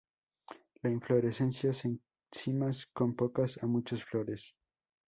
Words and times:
La 0.81 0.89
inflorescencias 0.89 1.85
en 1.85 2.01
cimas 2.31 2.87
con 2.87 3.15
pocas 3.15 3.61
a 3.61 3.67
muchas 3.67 4.03
flores. 4.03 4.55